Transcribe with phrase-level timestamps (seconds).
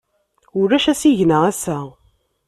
[0.59, 1.77] Ulac asigna ass-a.